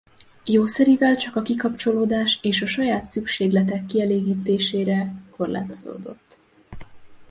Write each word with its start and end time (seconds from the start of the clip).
Jószerivel 0.45 1.15
csak 1.15 1.35
a 1.35 1.41
kikapcsolódás 1.41 2.39
és 2.41 2.61
a 2.61 2.65
saját 2.65 3.05
szükségletek 3.05 3.85
kielégítésére 3.85 5.13
korlátozódott. 5.29 6.39